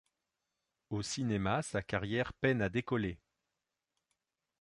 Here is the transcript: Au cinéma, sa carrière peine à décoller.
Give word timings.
Au 0.89 1.03
cinéma, 1.03 1.61
sa 1.61 1.83
carrière 1.83 2.33
peine 2.33 2.63
à 2.63 2.69
décoller. 2.69 3.19